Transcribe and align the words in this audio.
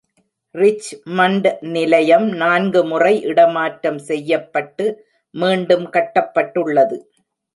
Richmond 0.55 1.47
நிலையம் 1.73 2.25
நான்கு 2.33 2.81
முறை 2.83 3.13
இடமாற்றம் 3.23 3.99
செய்யப்பட்டு 4.07 4.85
மீண்டும் 5.35 5.85
கட்டப்பட்டுள்ளது. 5.89 6.97